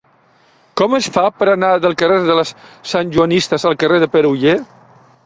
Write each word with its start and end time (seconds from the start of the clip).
Com 0.79 0.93
es 0.99 1.09
fa 1.17 1.25
per 1.41 1.47
anar 1.51 1.69
del 1.83 1.93
carrer 2.03 2.15
de 2.29 2.37
les 2.39 2.53
Santjoanistes 2.93 3.67
al 3.71 3.79
carrer 3.85 4.01
de 4.05 4.09
Pere 4.17 4.31
Oller? 4.37 4.57